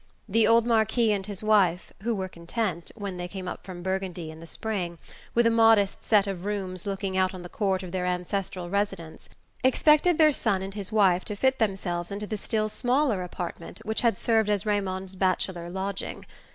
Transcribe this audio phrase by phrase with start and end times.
[0.27, 4.31] The old Marquis and his wife, who were content, when they came up from Burgundy
[4.31, 4.97] in the spring,
[5.35, 9.29] with a modest set of rooms looking out on the court of their ancestral residence,
[9.63, 14.01] expected their son and his wife to fit themselves into the still smaller apartment which
[14.01, 16.25] had served as Raymond's bachelor lodging.